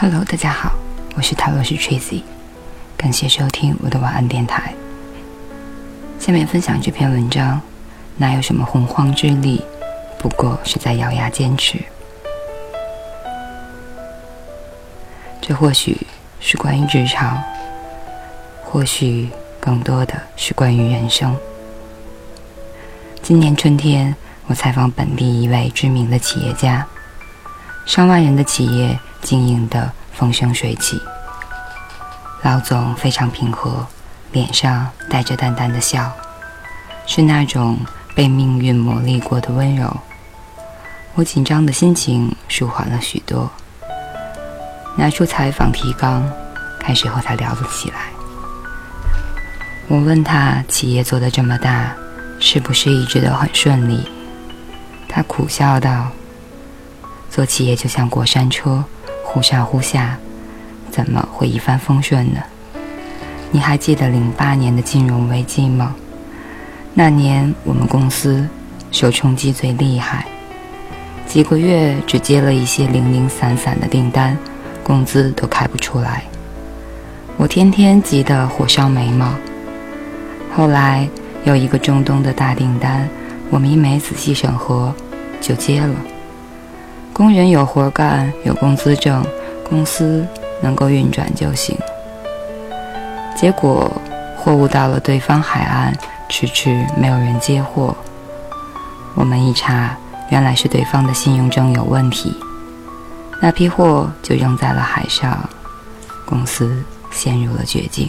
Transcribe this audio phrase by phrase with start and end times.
[0.00, 0.72] Hello，大家好，
[1.16, 2.22] 我是塔罗斯 Tracy，
[2.96, 4.72] 感谢收听我的晚安电台。
[6.20, 7.60] 下面分享这篇文章，
[8.16, 9.60] 哪有什么洪荒之力，
[10.16, 11.80] 不过是在咬牙坚持。
[15.40, 16.06] 这或许
[16.38, 17.42] 是关于职场，
[18.62, 21.36] 或许更多的是关于人生。
[23.20, 24.14] 今年春天，
[24.46, 26.86] 我采访本地一位知名的企业家，
[27.88, 28.96] 上万人的企业。
[29.20, 31.02] 经营的风生水起，
[32.42, 33.84] 老总非常平和，
[34.30, 36.10] 脸上带着淡淡的笑，
[37.04, 37.76] 是那种
[38.14, 39.94] 被命运磨砺过的温柔。
[41.14, 43.50] 我紧张的心情舒缓了许多，
[44.96, 46.24] 拿出采访提纲，
[46.78, 47.96] 开始和他聊了起来。
[49.88, 51.92] 我问他，企业做的这么大，
[52.38, 54.08] 是不是一直都很顺利？
[55.08, 56.06] 他苦笑道
[57.30, 58.84] ：“做企业就像过山车。”
[59.30, 60.16] 忽上忽下，
[60.90, 62.40] 怎么会一帆风顺呢？
[63.50, 65.94] 你还记得零八年的金融危机吗？
[66.94, 68.48] 那年我们公司
[68.90, 70.26] 受冲击最厉害，
[71.26, 74.34] 几个月只接了一些零零散散的订单，
[74.82, 76.24] 工资都开不出来。
[77.36, 79.34] 我天天急得火烧眉毛。
[80.56, 81.06] 后来
[81.44, 83.06] 有一个中东的大订单，
[83.50, 84.92] 我们一没仔细审核
[85.38, 85.94] 就接了。
[87.18, 89.26] 工人有活干，有工资挣，
[89.68, 90.24] 公司
[90.62, 91.76] 能够运转就行。
[93.36, 93.90] 结果
[94.36, 95.92] 货物到了对方海岸，
[96.28, 97.92] 迟迟没有人接货。
[99.16, 99.98] 我们一查，
[100.30, 102.32] 原来是对方的信用证有问题，
[103.42, 105.36] 那批货就扔在了海上，
[106.24, 108.08] 公司陷入了绝境。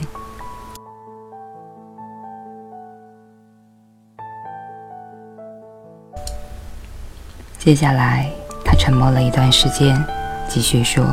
[7.57, 8.38] 接下来。
[8.79, 10.03] 沉默了一段时间，
[10.47, 11.05] 继续说：“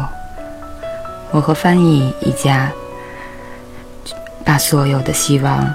[1.32, 2.70] 我和翻译一家
[4.44, 5.68] 把所有的希望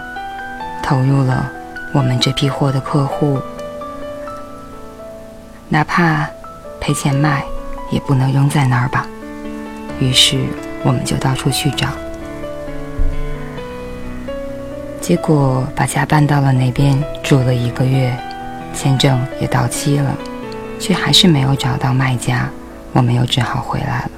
[0.82, 1.52] 投入了
[1.94, 3.40] 我们这批货的客户，
[5.68, 6.28] 哪怕
[6.80, 7.44] 赔钱卖，
[7.92, 9.06] 也不能扔在那儿吧。
[10.00, 10.40] 于是
[10.84, 11.90] 我们就到处去找，
[15.02, 18.18] 结果把家搬到了那边住了一个月，
[18.74, 20.16] 签证也到期了。”
[20.82, 22.50] 却还是没有找到卖家，
[22.92, 24.12] 我们又只好回来了。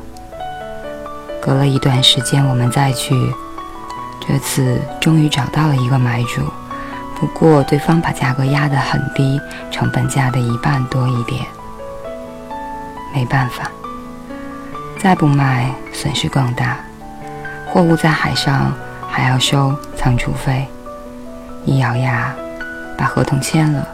[1.41, 3.13] 隔了一段时间，我们再去，
[4.25, 6.41] 这次终于找到了一个买主，
[7.19, 11.46] 不过对方把价格压得很低，成本价的一半多一点。
[13.13, 13.69] 没办法，
[14.97, 16.78] 再不卖损失更大，
[17.68, 18.74] 货物在海上
[19.09, 20.66] 还要收仓储费。
[21.66, 22.34] 一咬牙，
[22.97, 23.85] 把合同签了，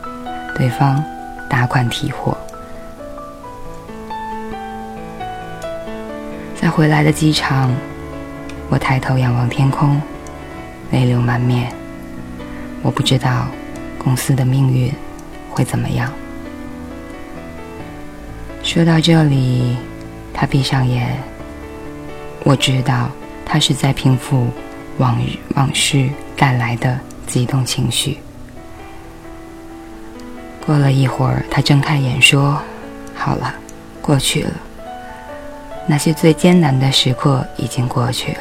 [0.56, 1.03] 对方
[1.50, 2.38] 打款提货。
[6.69, 7.75] 在回来的机场，
[8.69, 10.00] 我抬头仰望天空，
[10.91, 11.74] 泪流满面。
[12.84, 13.47] 我不知道
[13.97, 14.94] 公司的命运
[15.50, 16.13] 会怎么样。
[18.62, 19.78] 说到这里，
[20.31, 21.18] 他闭上眼。
[22.44, 23.09] 我知道
[23.44, 24.47] 他是在平复
[25.00, 26.07] 往日往事
[26.38, 28.19] 带来的激动情绪。
[30.63, 32.62] 过了一会儿，他睁开眼说
[33.18, 33.56] ：“好了，
[34.03, 34.51] 过去了。”
[35.91, 38.39] 那些最艰难的时刻已经过去了。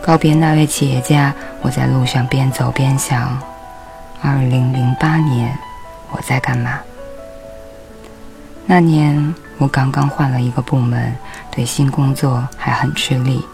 [0.00, 3.36] 告别那位企业家，我在路上边走边想：
[4.22, 5.58] 二零零八年
[6.12, 6.78] 我在干嘛？
[8.64, 11.12] 那年我刚刚换了一个部门，
[11.50, 13.44] 对新工作还很吃力，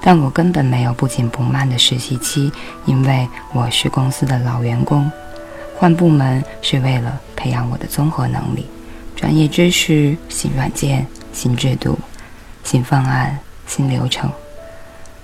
[0.00, 2.52] 但我根本没有不紧不慢的实习期，
[2.84, 5.10] 因为我是公司的老员工。
[5.76, 8.68] 换部门是为了培养我的综合能力。
[9.16, 11.98] 专业知识、新软件、新制度、
[12.62, 14.30] 新方案、新流程，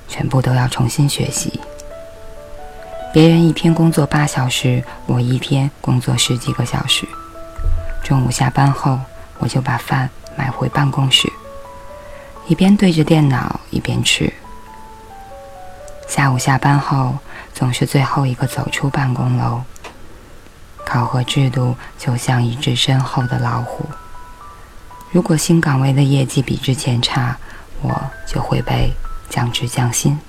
[0.09, 1.61] 全部都要重新学习。
[3.13, 7.07] 别人一天工作八小时，我一天工作十几个小时。
[8.03, 8.99] 中午下班后，
[9.39, 11.31] 我就把饭买回办公室，
[12.49, 14.33] 一边对着电脑一边吃。
[16.09, 17.19] 下午下班后，
[17.53, 19.63] 总是最后一个走出办公楼。
[20.93, 23.89] 考核制度就像一只身后的老虎。
[25.11, 27.35] 如果新岗位的业绩比之前差，
[27.81, 28.93] 我就会被
[29.31, 30.21] 降职降薪。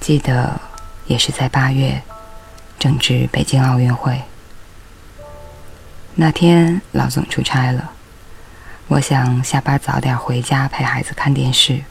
[0.00, 0.58] 记得
[1.04, 2.02] 也是在八月，
[2.78, 4.22] 正值北京奥运会。
[6.14, 7.90] 那天老总出差了，
[8.88, 11.82] 我想下班早点回家陪孩子看电视。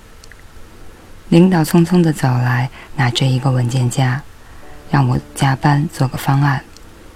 [1.29, 4.23] 领导匆匆的走来，拿着一个文件夹，
[4.89, 6.63] 让我加班做个方案。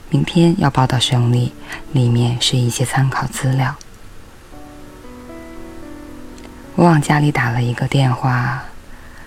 [0.09, 1.53] 明天要报到省里，
[1.91, 3.75] 里面是一些参考资料。
[6.75, 8.63] 我往家里打了一个电话，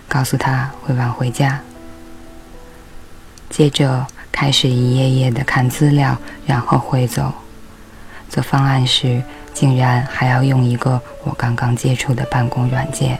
[0.06, 1.60] 告诉他会晚回家。
[3.50, 6.16] 接着开始一页页的看资料，
[6.46, 7.32] 然后汇总。
[8.28, 9.22] 做方案时，
[9.54, 13.18] 竟然还要用一个我刚刚接触的办公软件。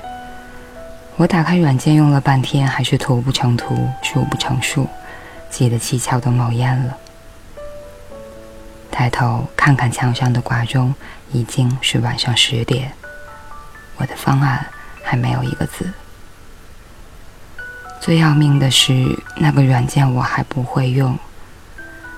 [1.16, 4.86] 我打开软件用了半天，还是图不成图，数不成数，
[5.50, 6.96] 记得七窍都冒烟了。
[8.98, 10.92] 抬头看看墙上的挂钟，
[11.30, 12.92] 已经是晚上十点。
[13.96, 14.66] 我的方案
[15.04, 15.88] 还没有一个字。
[18.00, 21.16] 最要命的是，那个软件我还不会用。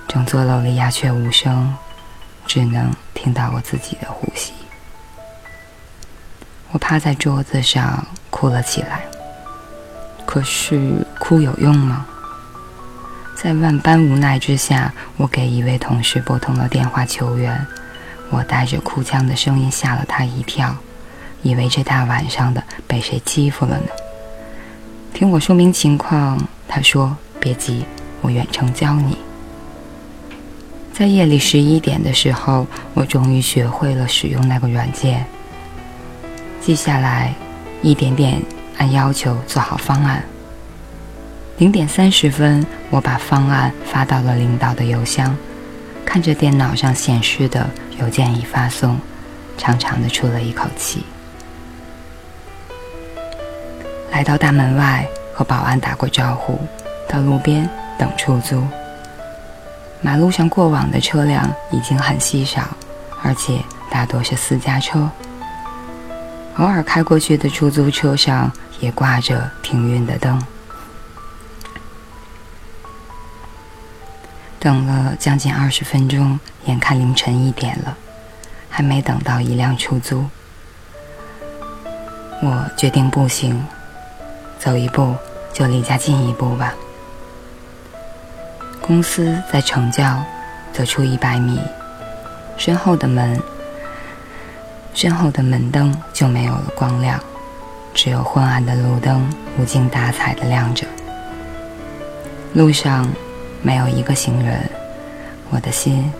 [0.08, 1.76] 整座楼里鸦雀无声。
[2.46, 4.54] 只能听到我自己的呼吸。
[6.72, 9.02] 我趴在桌子上哭了起来。
[10.24, 12.06] 可是哭有用吗？
[13.42, 17.66] 在万般无奈之下，我给一位同事拨通了电话求援。
[18.28, 20.76] 我带着哭腔的声音吓了他一跳，
[21.40, 23.86] 以为这大晚上的被谁欺负了呢。
[25.14, 26.38] 听我说明情况，
[26.68, 27.82] 他说：“别急，
[28.20, 29.16] 我远程教你。”
[30.92, 35.24] 在夜里十一点的时候，我终于学会了使用那个软件，
[36.60, 37.34] 记下来，
[37.80, 38.42] 一点点
[38.76, 40.22] 按要求做好方案。
[41.60, 45.36] 零点三十分，我把方案发到了领导的邮箱，
[46.06, 47.68] 看着电脑上显示的
[47.98, 48.98] 邮件已发送，
[49.58, 51.04] 长长的出了一口气。
[54.10, 56.58] 来到大门外，和保安打过招呼，
[57.06, 57.68] 到路边
[57.98, 58.66] 等出租。
[60.00, 62.74] 马路上过往的车辆已经很稀少，
[63.22, 65.10] 而且大多是私家车。
[66.56, 70.42] 偶尔开过去的出租车上也挂着停运的灯。
[74.60, 77.96] 等了将近二十分钟，眼看凌晨一点了，
[78.68, 80.26] 还没等到一辆出租，
[82.42, 83.64] 我决定步行，
[84.58, 85.16] 走一步
[85.50, 86.74] 就离家近一步吧。
[88.82, 90.22] 公司在城郊，
[90.74, 91.58] 走出一百米，
[92.58, 93.40] 身后的门，
[94.92, 97.18] 身后的门灯就没有了光亮，
[97.94, 99.26] 只有昏暗的路灯
[99.58, 100.86] 无精打采的亮着。
[102.52, 103.08] 路上
[103.62, 104.68] 没有一个行人，
[105.50, 106.10] 我的心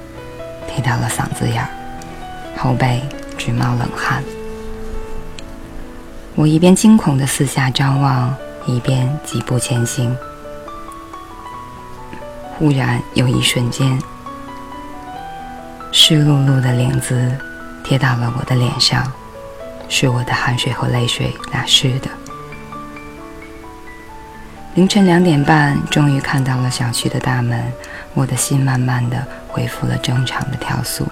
[0.68, 1.68] 提到了嗓子眼儿，
[2.56, 3.02] 后背
[3.38, 4.22] 直冒冷汗。
[6.34, 8.34] 我一边惊恐的四下张望，
[8.66, 10.14] 一边疾步前行。
[12.58, 13.98] 忽然有一瞬间，
[15.92, 17.34] 湿漉漉的领子
[17.82, 19.10] 贴到了我的脸上，
[19.88, 22.19] 是我的汗水和泪水打湿的。
[24.74, 27.60] 凌晨两点半，终于看到了小区的大门，
[28.14, 31.08] 我的心慢慢的恢复了正常的跳速。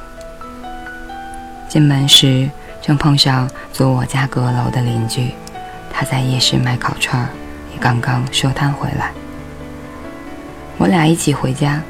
[1.69, 2.49] 进门时，
[2.81, 5.33] 正碰上租我家阁楼的邻居，
[5.93, 7.29] 他在夜市卖烤串儿，
[7.73, 9.11] 也刚刚收摊回来。
[10.77, 11.83] 我俩一起回家，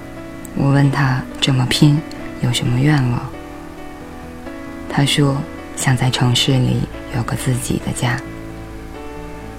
[0.54, 2.00] 我问他这么拼
[2.40, 3.20] 有什么愿望？
[4.88, 5.36] 他说
[5.76, 6.80] 想在城市里
[7.14, 8.18] 有个自己的家。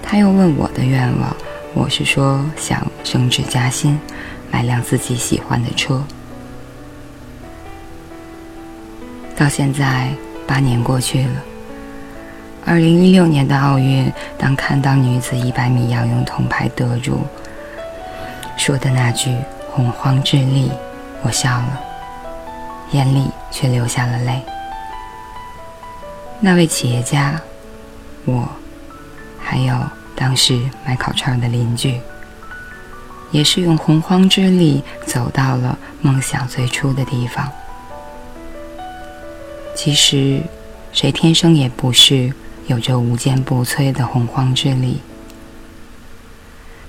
[0.02, 1.36] 他又问我的愿望，
[1.74, 3.98] 我是说想升职加薪，
[4.50, 6.02] 买辆自己喜欢的车。
[9.36, 10.08] 到现在
[10.46, 11.32] 八年过去了，
[12.66, 17.20] 二零一六年的奥运，当看到女子一百米仰泳铜牌得主。
[18.58, 19.34] 说的那句
[19.72, 20.70] “洪荒之力”，
[21.22, 21.80] 我笑了，
[22.90, 24.42] 眼里却流下了泪。
[26.40, 27.40] 那位企业家，
[28.26, 28.46] 我，
[29.38, 29.74] 还有
[30.20, 31.98] 当时买烤串的邻居，
[33.30, 37.50] 也是用洪荒之力走到了梦想最初的地方。
[39.74, 40.42] 其实，
[40.92, 42.30] 谁天生也不是
[42.66, 45.00] 有着无坚不摧的洪荒之力。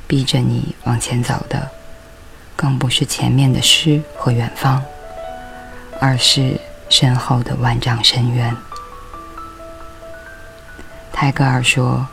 [0.07, 1.71] 逼着你往前走的，
[2.57, 4.83] 更不是前面的诗和远方，
[6.01, 6.59] 而是
[6.89, 8.53] 身后的万丈深渊。
[11.13, 12.05] 泰戈尔说：“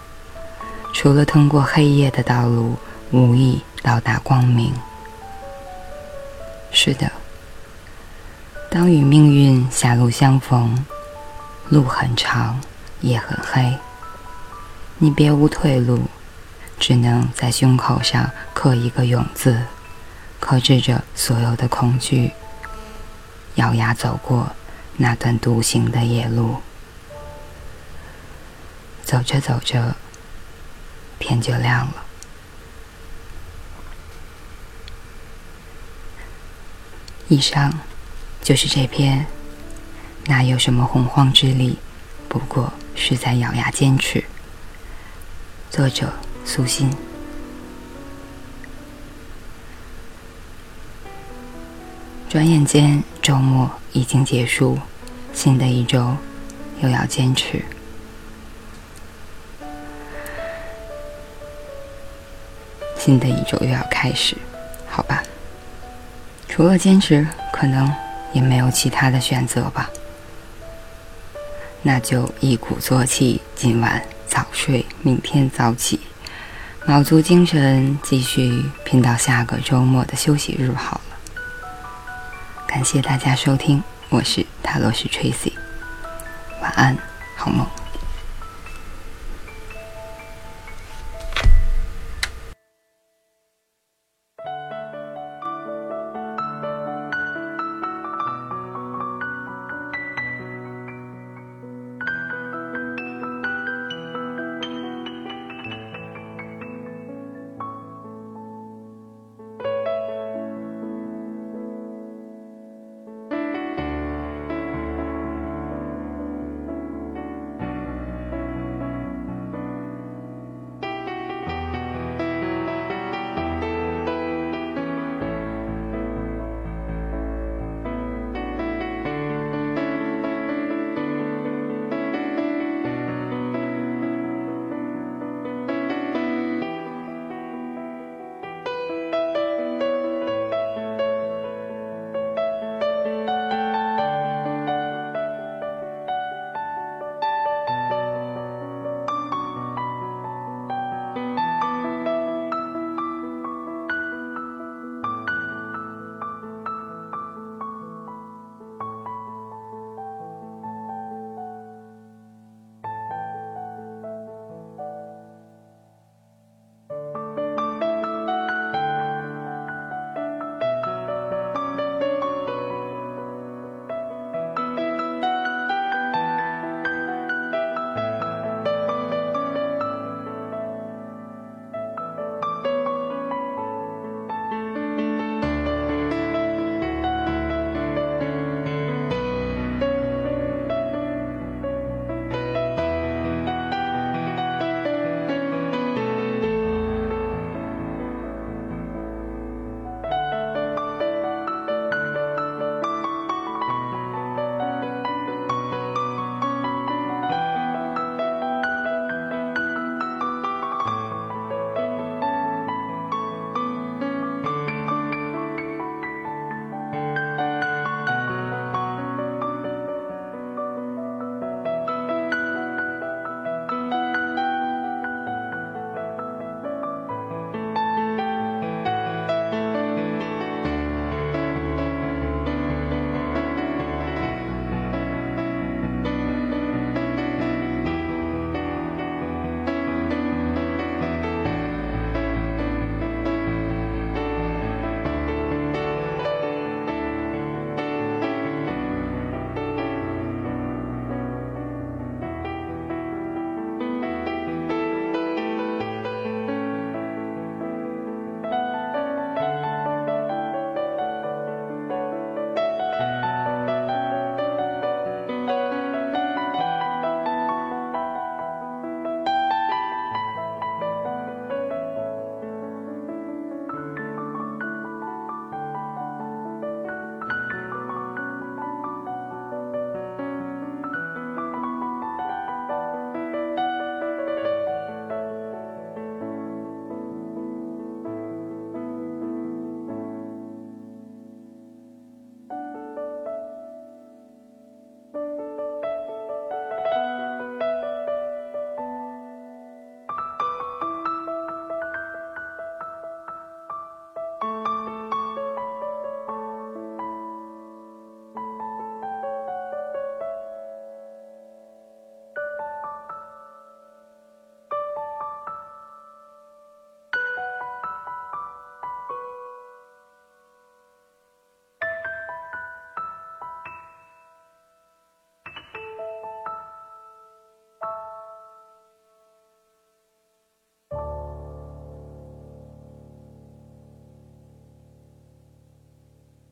[0.92, 2.76] 除了通过黑夜的道路，
[3.10, 4.72] 无意到达光明。”
[6.70, 7.10] 是的，
[8.70, 10.84] 当与命运狭路相逢，
[11.68, 12.60] 路很长，
[13.00, 13.76] 夜很黑，
[14.98, 16.02] 你别无退路。
[16.80, 19.60] 只能在胸口上刻一个“勇”字，
[20.38, 22.30] 克制着所有的恐惧，
[23.56, 24.48] 咬牙走过
[24.96, 26.54] 那段独行的夜路。
[29.02, 29.96] 走着走着，
[31.18, 32.04] 天就亮了。
[37.28, 37.72] 以上
[38.42, 39.26] 就是这篇，
[40.26, 41.78] 哪有什么洪荒之力，
[42.28, 44.24] 不过是在咬牙坚持。
[45.70, 46.12] 作者：
[46.44, 46.90] 苏欣。
[52.30, 54.78] 转眼间，周末已经结束，
[55.32, 56.16] 新的一周
[56.80, 57.62] 又要坚持。
[62.98, 64.36] 新的一周又要开始，
[64.88, 65.22] 好吧。
[66.48, 67.90] 除了坚持，可能
[68.32, 69.88] 也没有其他的选择吧。
[71.80, 76.00] 那就一鼓作气，今晚早睡，明天早起，
[76.86, 81.16] 卯足精神，继续拼到下个周末的休息日好了。
[82.66, 85.52] 感谢大家收听，我是塔罗斯 Tracy，
[86.60, 86.98] 晚安，
[87.36, 87.64] 好梦。